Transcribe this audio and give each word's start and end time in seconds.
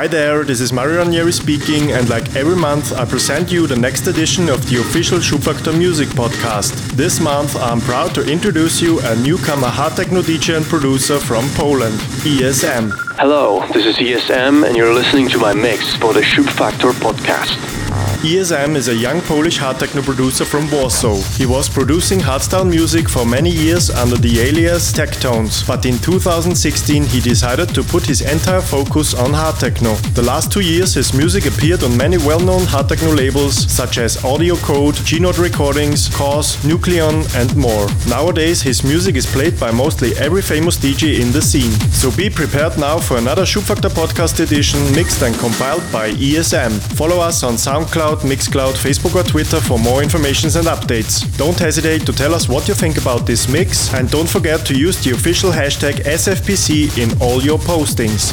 Hi 0.00 0.06
there, 0.06 0.44
this 0.44 0.62
is 0.62 0.72
Mario 0.72 1.04
Ranieri 1.04 1.30
speaking, 1.30 1.92
and 1.92 2.08
like 2.08 2.34
every 2.34 2.56
month, 2.56 2.94
I 2.94 3.04
present 3.04 3.52
you 3.52 3.66
the 3.66 3.76
next 3.76 4.06
edition 4.06 4.48
of 4.48 4.66
the 4.70 4.80
official 4.80 5.18
Schubfaktor 5.18 5.76
Music 5.76 6.08
Podcast. 6.08 6.72
This 6.92 7.20
month, 7.20 7.54
I'm 7.56 7.82
proud 7.82 8.14
to 8.14 8.22
introduce 8.22 8.80
you 8.80 8.98
a 9.00 9.14
newcomer 9.16 9.68
hard 9.68 9.96
techno 9.96 10.22
DJ 10.22 10.56
and 10.56 10.64
producer 10.64 11.18
from 11.18 11.46
Poland, 11.50 11.98
ESM. 12.24 12.92
Hello, 13.18 13.62
this 13.74 13.84
is 13.84 13.96
ESM, 13.96 14.66
and 14.66 14.74
you're 14.74 14.94
listening 14.94 15.28
to 15.28 15.38
my 15.38 15.52
mix 15.52 15.94
for 15.96 16.14
the 16.14 16.22
Schubfaktor 16.22 16.92
Podcast. 16.92 17.79
ESM 18.20 18.76
is 18.76 18.88
a 18.88 18.94
young 18.94 19.22
Polish 19.22 19.56
hard 19.56 19.78
techno 19.78 20.02
producer 20.02 20.44
from 20.44 20.70
Warsaw. 20.70 21.16
He 21.38 21.46
was 21.46 21.70
producing 21.70 22.20
hardstyle 22.20 22.68
music 22.68 23.08
for 23.08 23.24
many 23.24 23.48
years 23.48 23.88
under 23.88 24.16
the 24.16 24.40
alias 24.40 24.92
Tektones, 24.92 25.66
but 25.66 25.86
in 25.86 25.98
2016 26.00 27.04
he 27.04 27.18
decided 27.18 27.70
to 27.74 27.82
put 27.82 28.04
his 28.04 28.20
entire 28.20 28.60
focus 28.60 29.14
on 29.14 29.32
hard 29.32 29.56
techno. 29.56 29.94
The 30.12 30.20
last 30.20 30.52
two 30.52 30.60
years 30.60 30.92
his 30.92 31.14
music 31.14 31.46
appeared 31.46 31.82
on 31.82 31.96
many 31.96 32.18
well-known 32.18 32.66
hard 32.66 32.90
techno 32.90 33.14
labels 33.14 33.56
such 33.72 33.96
as 33.96 34.22
Audio 34.22 34.54
Code, 34.56 34.96
G-NOT 34.96 35.38
Recordings, 35.38 36.14
Cause, 36.14 36.56
Nucleon 36.56 37.24
and 37.34 37.56
more. 37.56 37.88
Nowadays 38.06 38.60
his 38.60 38.84
music 38.84 39.16
is 39.16 39.24
played 39.24 39.58
by 39.58 39.70
mostly 39.70 40.12
every 40.18 40.42
famous 40.42 40.76
DJ 40.76 41.20
in 41.20 41.32
the 41.32 41.40
scene. 41.40 41.72
So 41.90 42.10
be 42.10 42.28
prepared 42.28 42.76
now 42.76 42.98
for 42.98 43.16
another 43.16 43.44
Schubfaktor 43.44 43.88
podcast 43.88 44.40
edition 44.40 44.78
mixed 44.94 45.22
and 45.22 45.34
compiled 45.38 45.90
by 45.90 46.10
ESM. 46.10 46.72
Follow 46.98 47.18
us 47.20 47.42
on 47.42 47.54
SoundCloud 47.54 48.09
Mixcloud, 48.18 48.74
Facebook 48.74 49.14
or 49.14 49.22
Twitter 49.22 49.60
for 49.60 49.78
more 49.78 50.02
informations 50.02 50.56
and 50.56 50.66
updates. 50.66 51.24
Don't 51.38 51.58
hesitate 51.58 52.04
to 52.06 52.12
tell 52.12 52.34
us 52.34 52.48
what 52.48 52.68
you 52.68 52.74
think 52.74 52.98
about 52.98 53.26
this 53.26 53.48
mix 53.48 53.94
and 53.94 54.10
don't 54.10 54.28
forget 54.28 54.66
to 54.66 54.76
use 54.76 55.02
the 55.02 55.12
official 55.12 55.50
hashtag 55.50 55.94
SFPC 56.04 56.98
in 56.98 57.10
all 57.22 57.40
your 57.42 57.58
postings. 57.58 58.32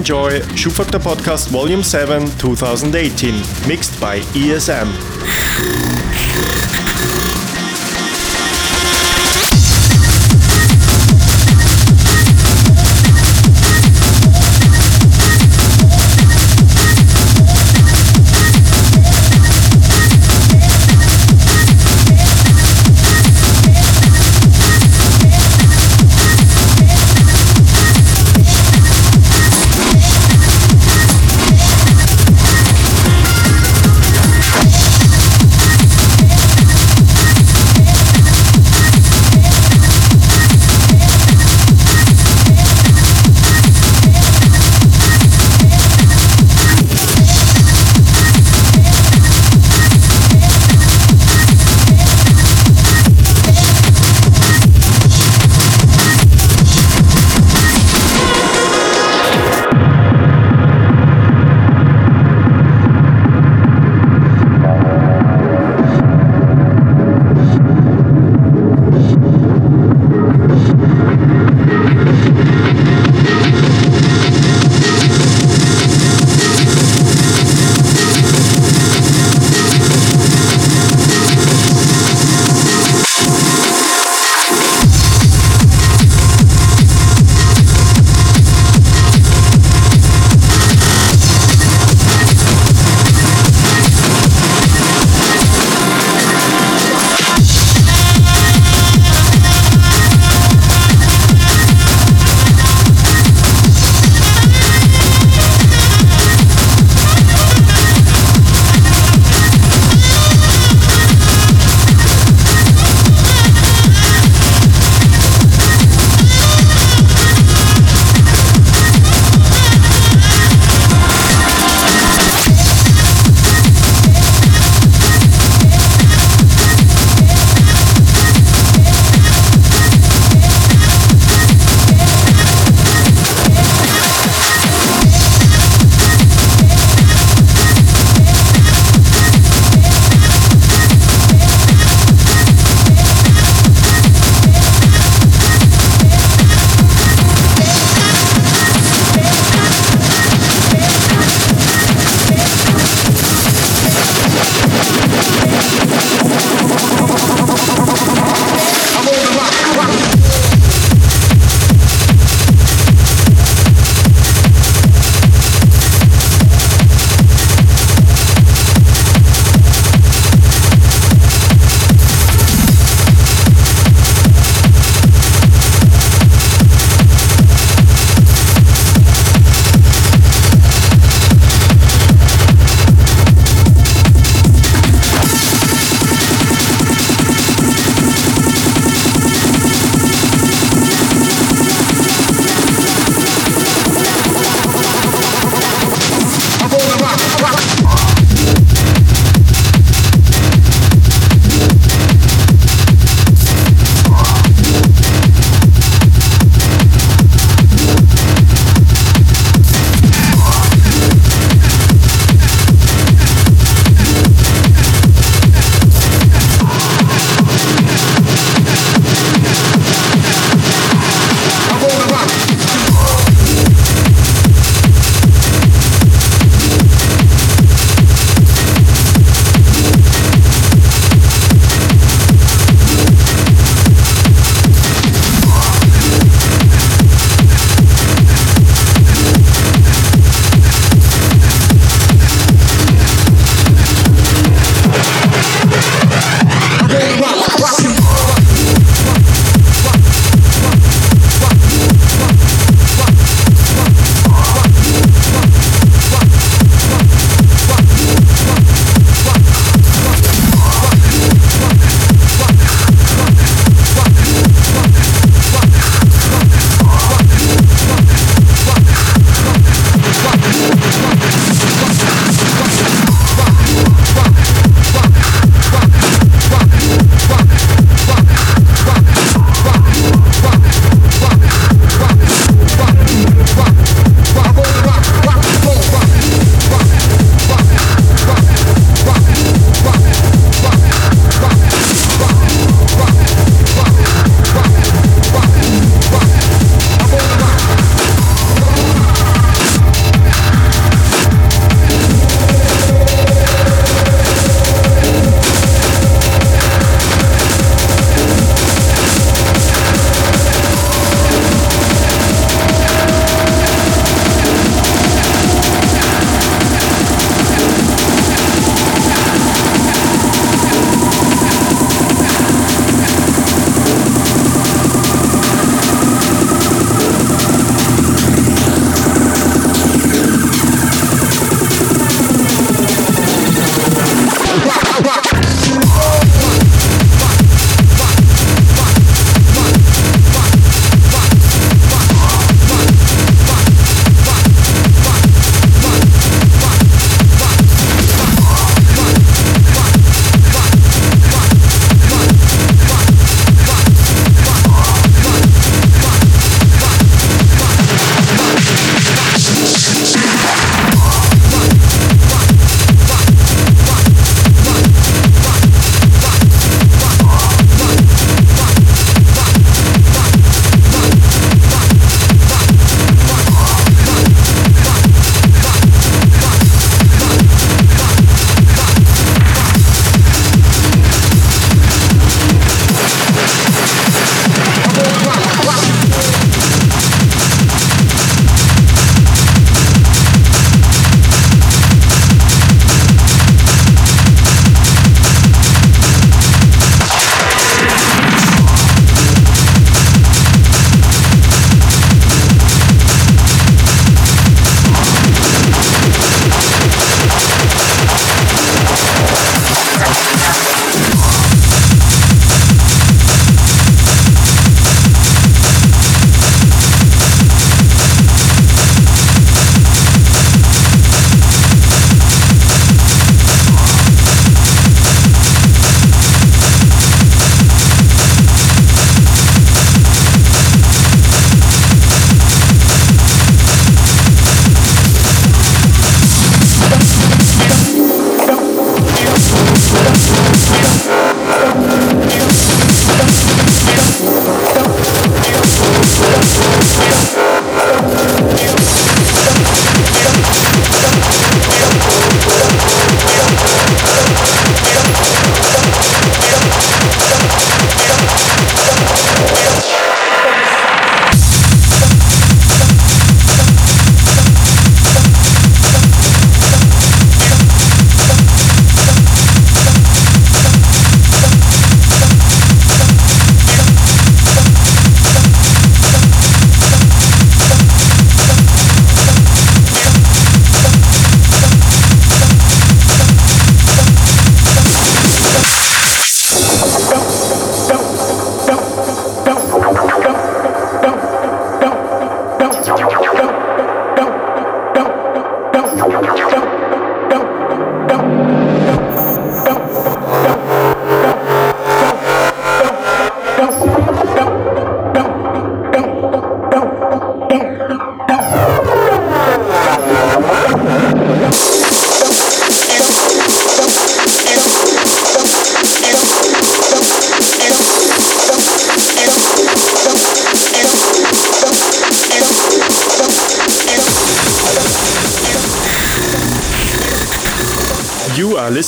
Enjoy 0.00 0.40
Schubfaktor 0.56 0.98
Podcast 0.98 1.48
Volume 1.50 1.82
7 1.82 2.26
2018, 2.38 3.34
mixed 3.68 4.00
by 4.00 4.20
ESM. 4.32 5.99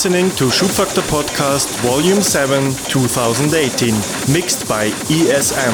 Listening 0.03 0.29
to 0.31 0.49
Schubfaktor 0.49 1.01
Podcast 1.03 1.79
Volume 1.79 2.21
7 2.21 2.73
2018, 2.89 3.93
mixed 4.33 4.67
by 4.67 4.89
ESM. 5.07 5.73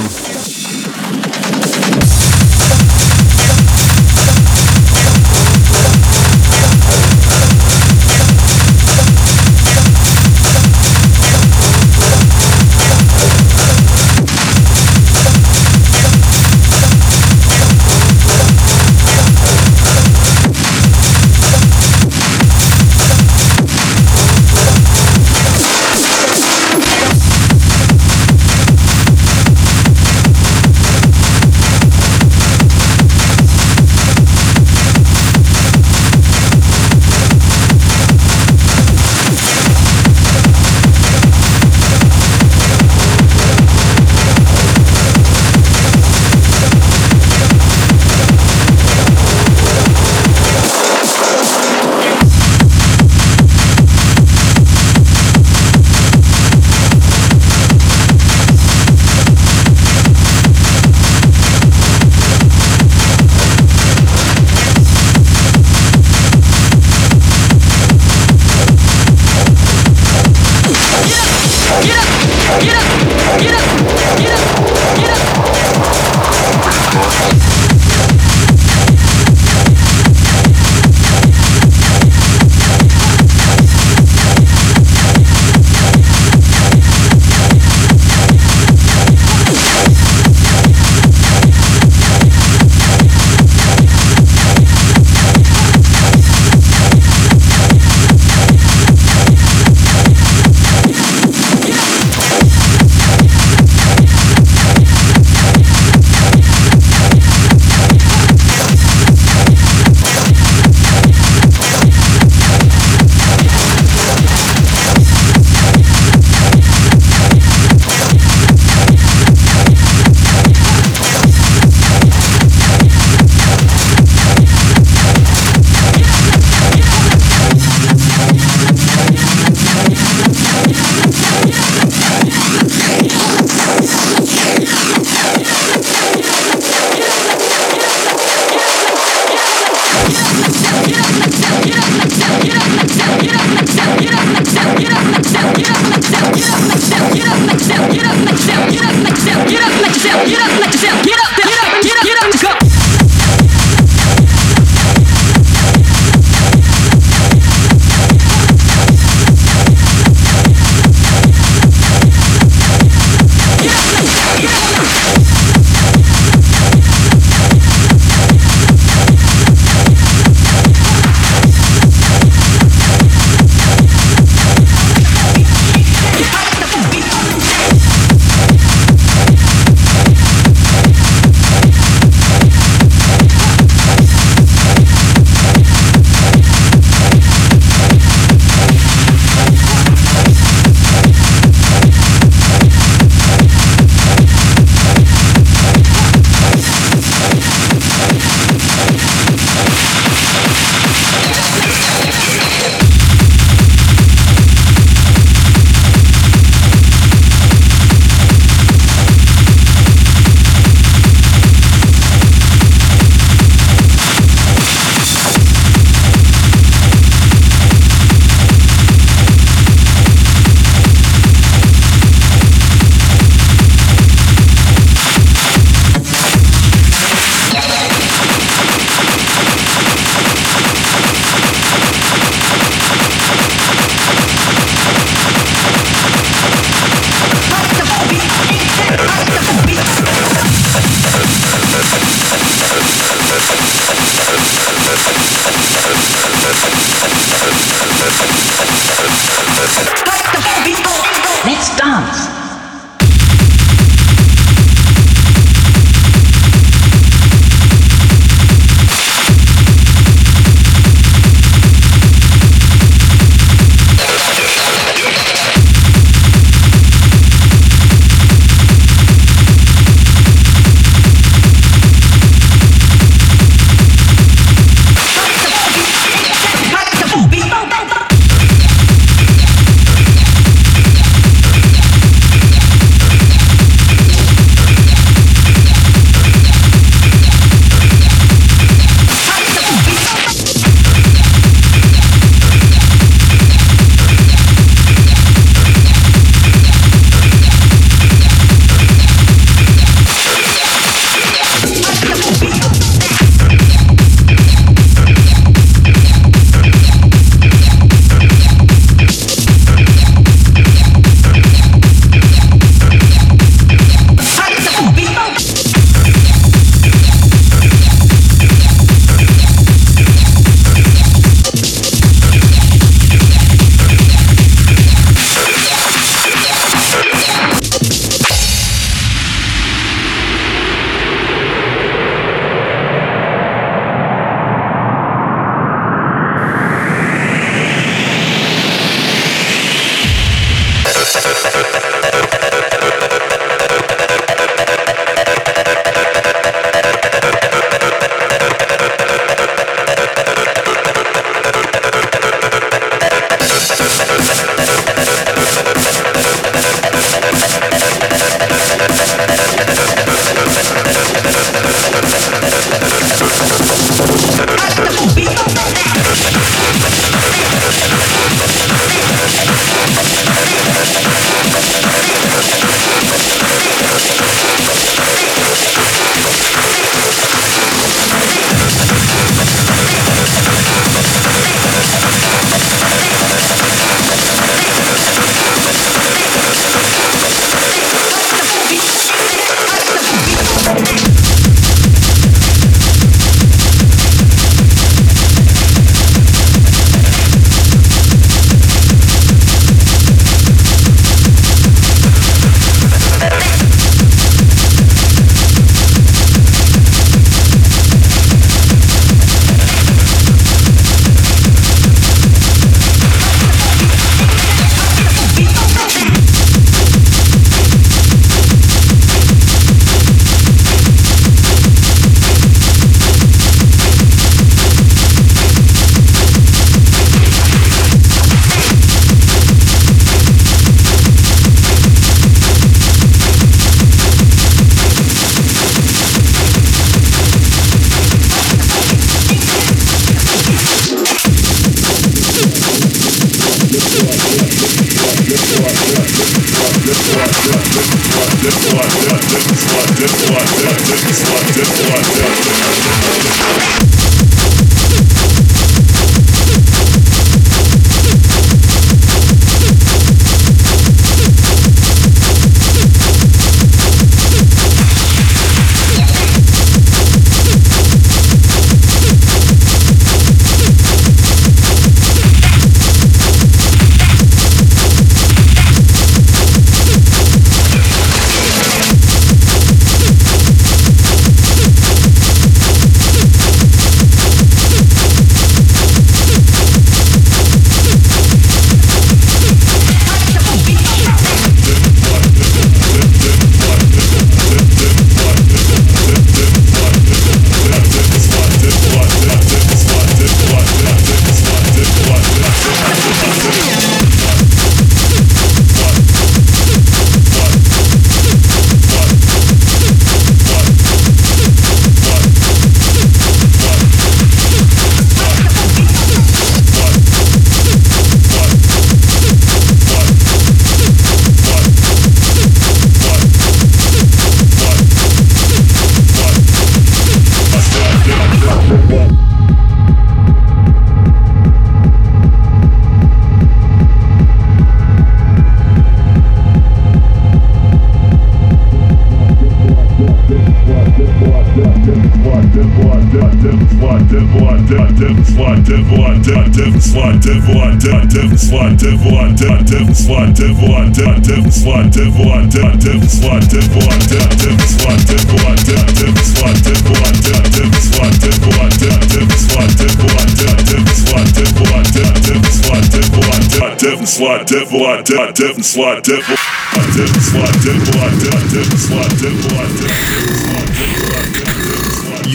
slide 546.89 547.21
devil 547.21 547.61
I 547.61 547.77
dead 547.77 548.09
devil 548.09 548.37
slide 548.37 548.77
devil 548.81 549.13
I 549.13 549.29
dead 549.37 549.61
devil 549.69 549.93
slide 549.93 550.33
devil 550.33 550.73
I 550.73 550.89
dead 550.89 551.21
devil 551.21 551.51
slide 551.51 551.93
devil 551.93 552.33
I 552.33 552.49
dead 552.49 552.81
devil 552.81 553.05
slide 553.05 553.45
devil 553.45 553.85
I 553.85 553.99
dead 554.09 554.33
devil 554.41 554.65
slide 554.65 555.05
devil 555.05 555.37
I 555.45 555.53
dead 555.69 555.85
devil 555.93 556.25
slide 556.25 556.57
devil 556.65 556.97
I 556.97 557.13
dead 557.21 557.45
devil 557.53 557.77
slide 557.77 558.17
devil 558.25 558.53
I 558.57 558.69
dead 558.73 559.01
devil 559.05 559.37
slide 559.37 559.73
devil 559.77 560.09
I 560.09 560.25
dead 560.33 560.61
devil 560.65 560.97
slide 560.97 561.29
devil 561.37 561.69
I 561.69 561.83
dead 561.93 562.17
devil 562.25 562.53
slide 562.57 562.89
devil 562.89 563.29
I 563.29 563.41
dead 563.53 563.77
devil 563.85 564.09
slide 564.09 564.45
devil 564.49 564.81
I 564.81 565.01
dead 565.05 565.35
devil 565.37 565.61
slide 565.61 566.01
devil 566.01 566.33
I 566.33 566.33
dead 566.33 566.33
slide 566.33 566.33
devil 566.33 566.41
I 566.41 566.89
dead 566.89 566.95
devil 566.97 567.21
slide 567.21 567.59
devil 567.61 568.01
I 568.01 568.09
dead 568.17 568.43
devil 568.49 568.77
slide 568.81 569.13
devil 569.21 571.08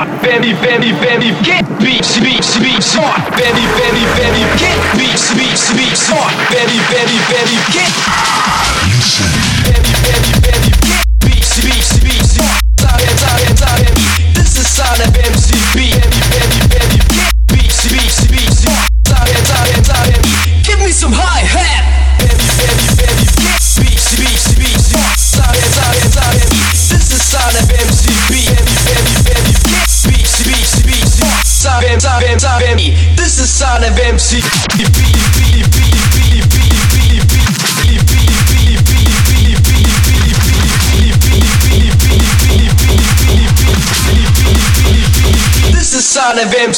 on, 0.01 0.23
baby, 0.23 0.53
baby, 0.55 0.93
baby, 0.93 1.31
get 1.45 1.65
Beat 1.79 2.07
beats, 2.23 2.59
beats 2.59 2.97
on, 2.97 3.21
baby, 3.37 3.65
baby, 3.77 4.05
baby, 4.17 4.43
get 4.57 4.79
Beat 4.97 5.21
beats, 5.37 5.73
beats 5.73 6.11
on, 6.13 6.33
baby, 6.51 6.79
baby, 6.89 7.17
baby, 7.29 7.57
get. 7.73 7.93
Listen. 8.89 9.29
Baby, 9.65 10.33
baby. 10.43 10.70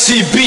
CB. 0.03 0.42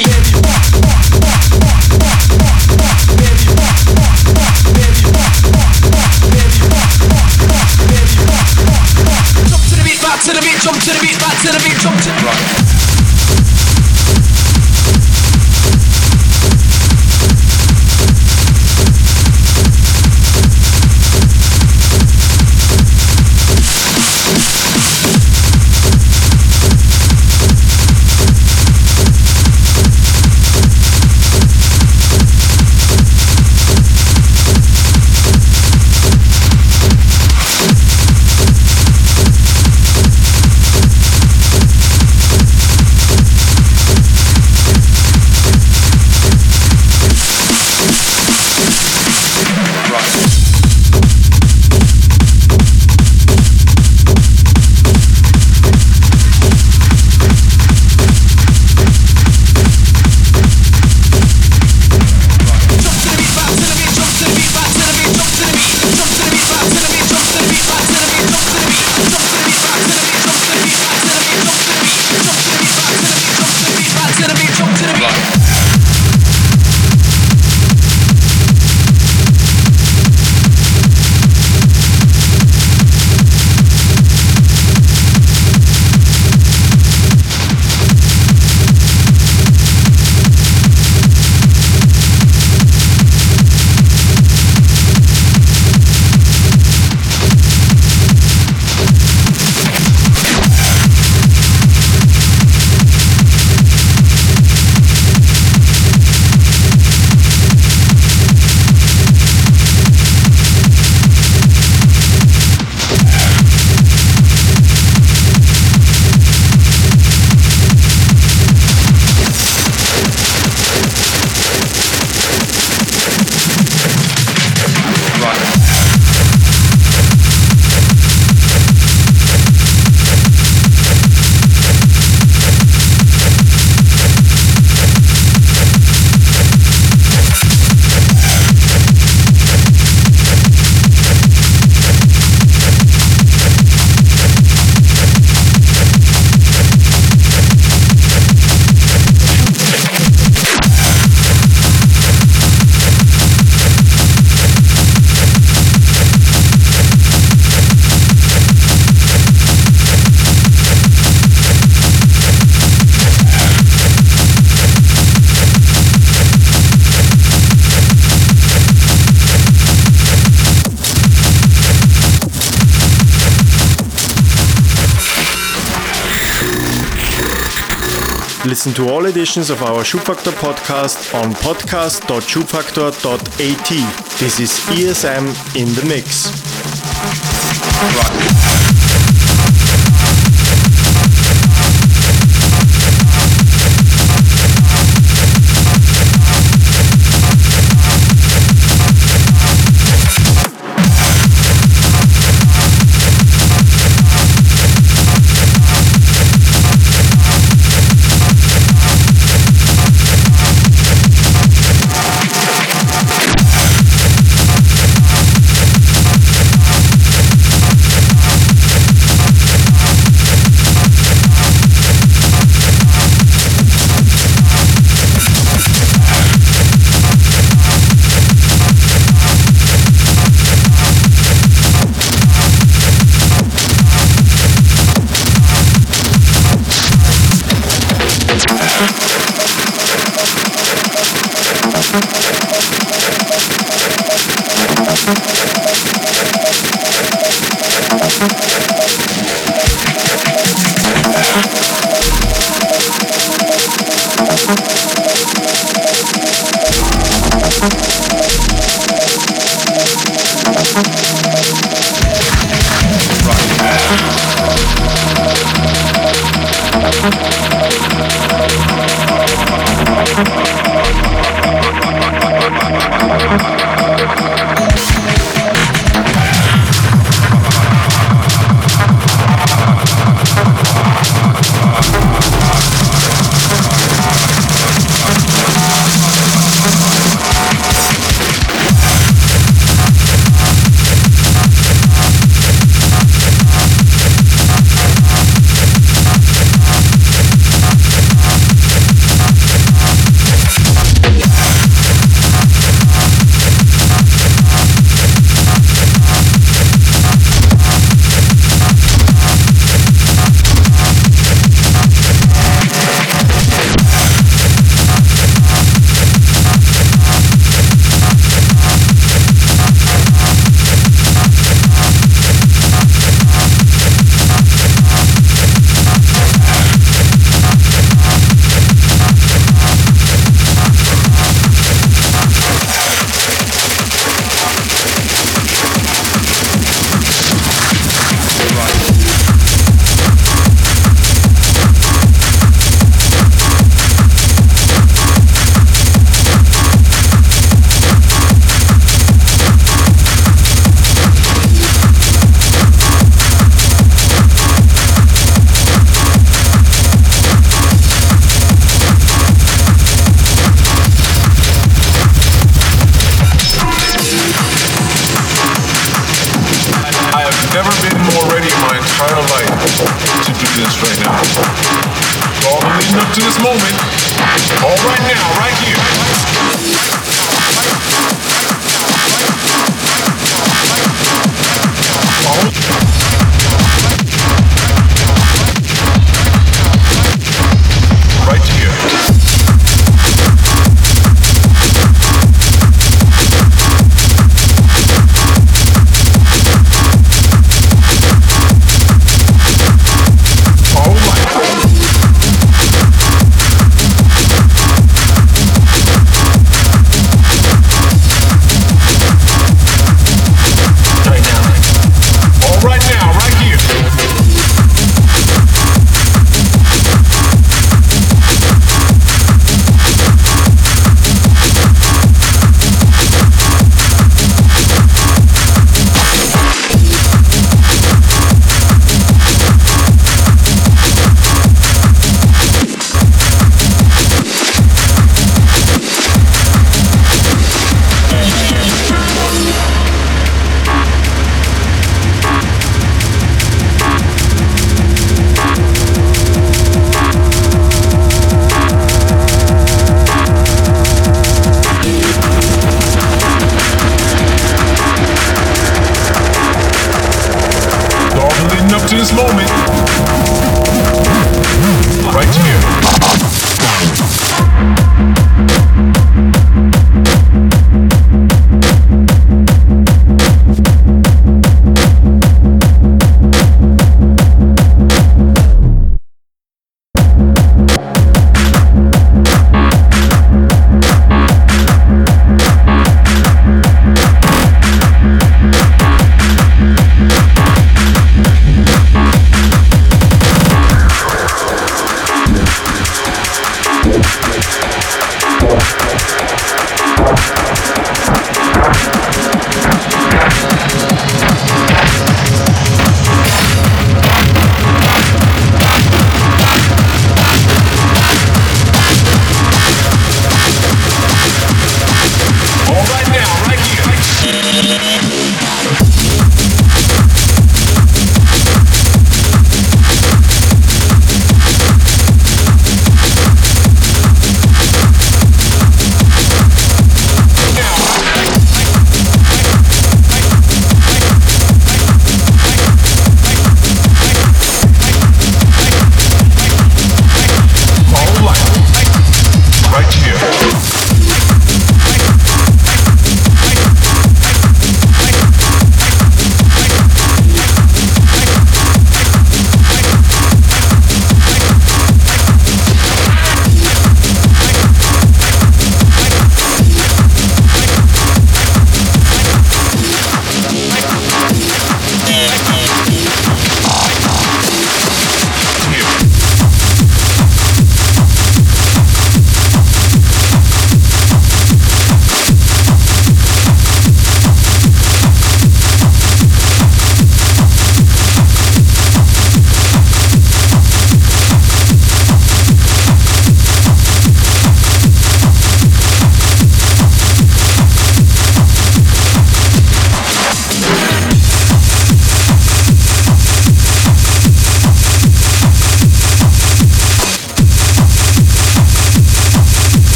Listen 178.46 178.74
to 178.76 178.90
all 178.90 179.08
editions 179.08 179.50
of 179.50 179.64
our 179.64 179.84
Schubfaktor 179.84 180.32
podcast 180.34 181.16
on 181.20 181.34
podcast.schubfaktor.at. 181.34 184.20
This 184.20 184.40
is 184.40 184.52
ESM 184.70 185.26
in 185.56 185.74
the 185.74 185.84
mix. 185.88 186.30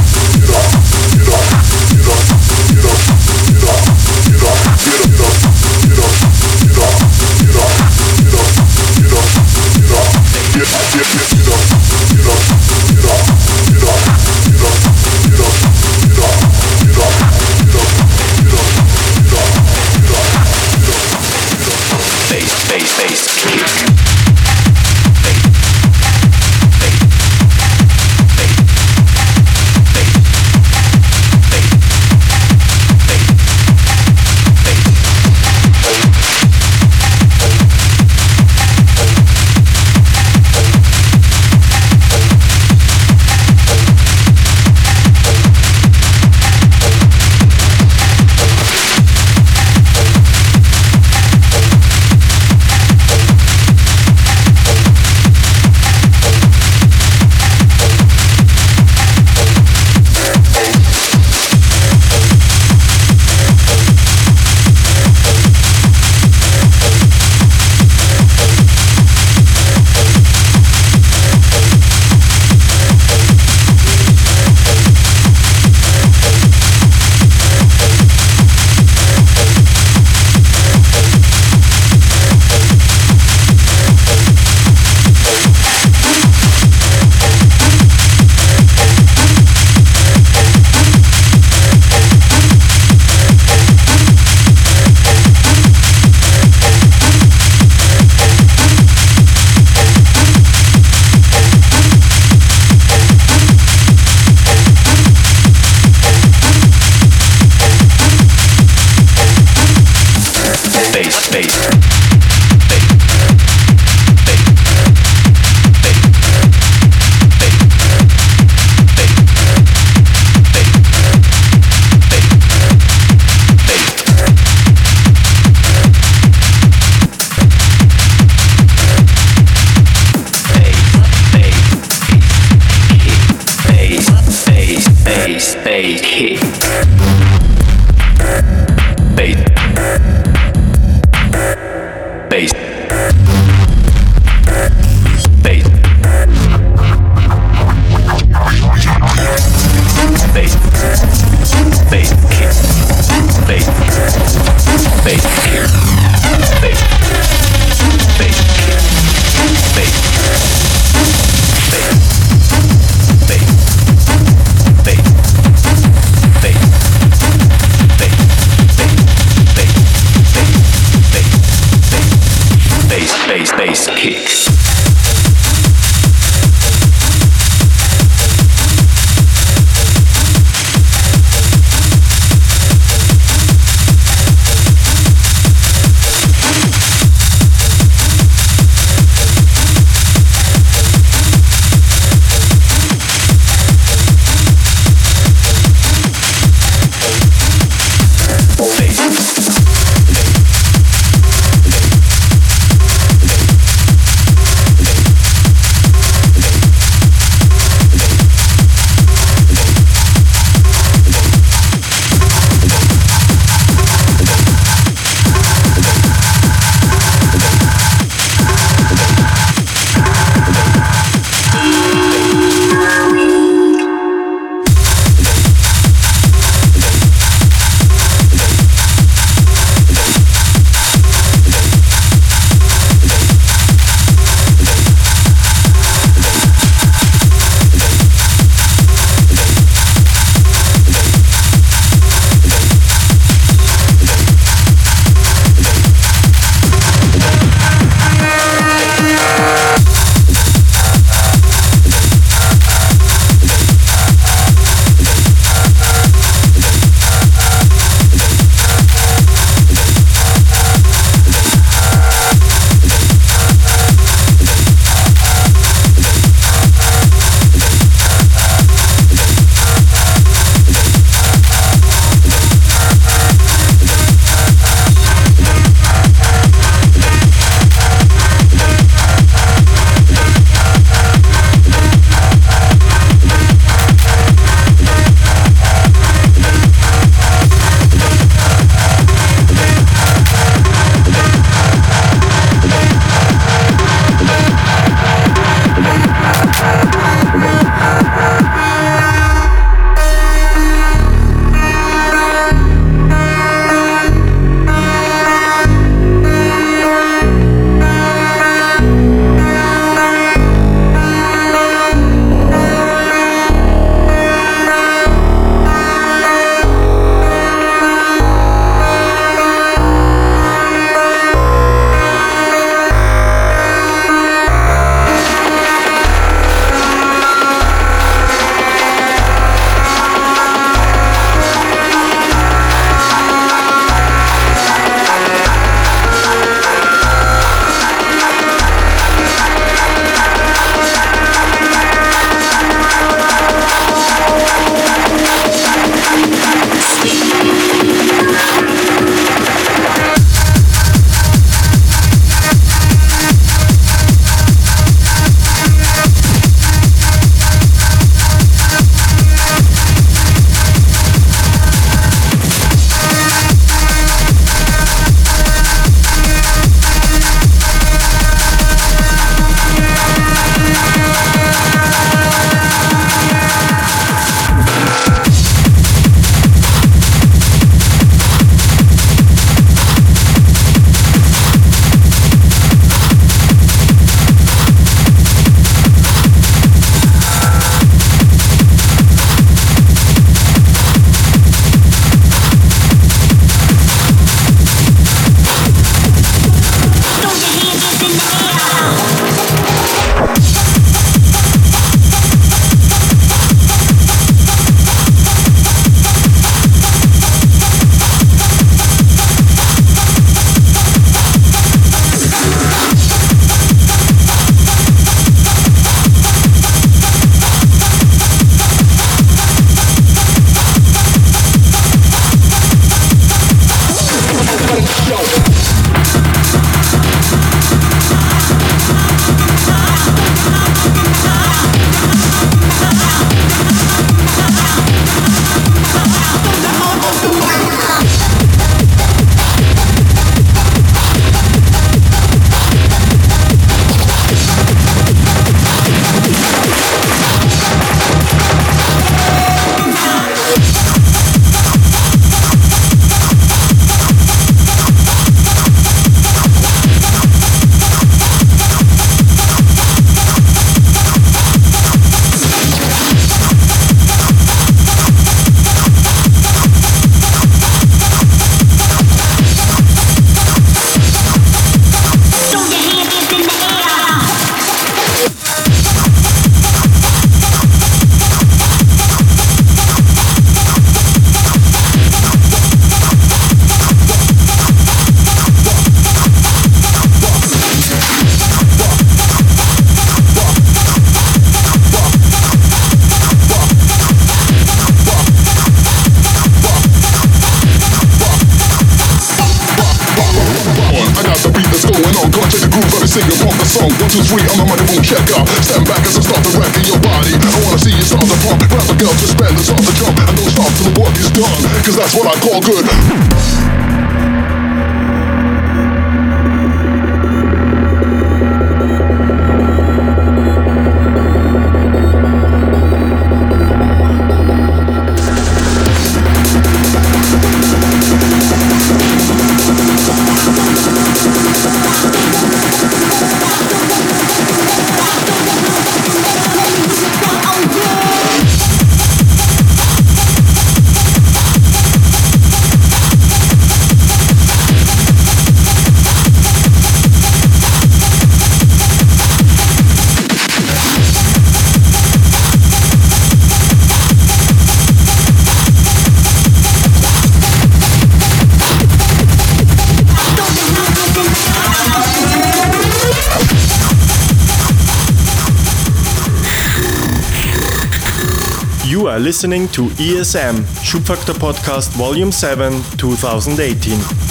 Listening 569.31 569.65
to 569.69 569.83
ESM, 569.95 570.55
Schubfaktor 570.83 571.33
Podcast 571.33 571.91
Volume 571.91 572.33
7, 572.33 572.73
2018. 572.97 574.30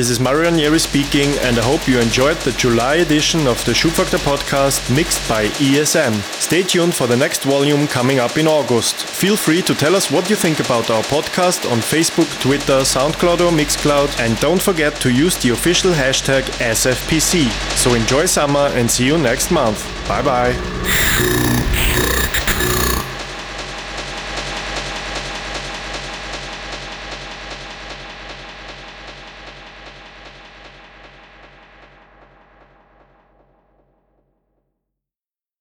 This 0.00 0.08
is 0.08 0.18
Mario 0.18 0.44
Ranieri 0.44 0.78
speaking, 0.78 1.28
and 1.40 1.58
I 1.58 1.62
hope 1.62 1.86
you 1.86 1.98
enjoyed 1.98 2.38
the 2.38 2.52
July 2.52 2.94
edition 3.04 3.46
of 3.46 3.62
the 3.66 3.72
Schubfaktor 3.72 4.18
podcast 4.20 4.80
mixed 4.96 5.20
by 5.28 5.48
ESM. 5.60 6.14
Stay 6.40 6.62
tuned 6.62 6.94
for 6.94 7.06
the 7.06 7.18
next 7.18 7.42
volume 7.42 7.86
coming 7.86 8.18
up 8.18 8.38
in 8.38 8.48
August. 8.48 8.96
Feel 8.96 9.36
free 9.36 9.60
to 9.60 9.74
tell 9.74 9.94
us 9.94 10.10
what 10.10 10.30
you 10.30 10.36
think 10.36 10.58
about 10.58 10.88
our 10.88 11.02
podcast 11.02 11.70
on 11.70 11.80
Facebook, 11.80 12.30
Twitter, 12.40 12.80
SoundCloud, 12.80 13.40
or 13.40 13.52
Mixcloud, 13.52 14.18
and 14.20 14.40
don't 14.40 14.62
forget 14.62 14.94
to 15.02 15.12
use 15.12 15.36
the 15.36 15.50
official 15.50 15.92
hashtag 15.92 16.44
SFPC. 16.60 17.50
So 17.76 17.92
enjoy 17.92 18.24
summer 18.24 18.70
and 18.72 18.90
see 18.90 19.04
you 19.04 19.18
next 19.18 19.50
month. 19.50 19.84
Bye 20.08 20.22
bye. 20.22 21.49